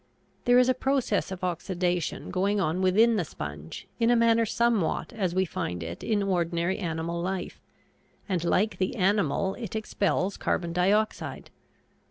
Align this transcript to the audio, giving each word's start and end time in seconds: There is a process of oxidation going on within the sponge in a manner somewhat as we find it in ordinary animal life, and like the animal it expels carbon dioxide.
There 0.45 0.57
is 0.57 0.67
a 0.67 0.73
process 0.73 1.29
of 1.29 1.43
oxidation 1.43 2.31
going 2.31 2.59
on 2.59 2.81
within 2.81 3.17
the 3.17 3.23
sponge 3.23 3.87
in 3.99 4.09
a 4.09 4.15
manner 4.15 4.47
somewhat 4.47 5.13
as 5.13 5.35
we 5.35 5.45
find 5.45 5.83
it 5.83 6.03
in 6.03 6.23
ordinary 6.23 6.79
animal 6.79 7.21
life, 7.21 7.61
and 8.27 8.43
like 8.43 8.79
the 8.79 8.95
animal 8.95 9.53
it 9.59 9.75
expels 9.75 10.37
carbon 10.37 10.73
dioxide. 10.73 11.51